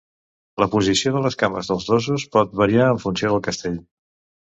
[0.63, 3.83] La posició de les cames dels dosos pot variar en funció del castell.